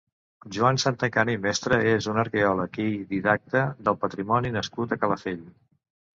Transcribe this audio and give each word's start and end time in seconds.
Joan 0.55 0.77
Santacana 0.83 1.35
i 1.37 1.37
Mestre 1.43 1.77
és 1.91 2.07
un 2.13 2.17
arqueòleg 2.21 2.81
i 2.85 2.87
didacta 3.13 3.63
del 3.91 4.01
patrimoni 4.07 4.55
nascut 4.59 4.99
a 4.99 5.01
Calafell. 5.05 5.47